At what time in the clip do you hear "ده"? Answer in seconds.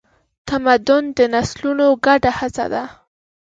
2.73-2.83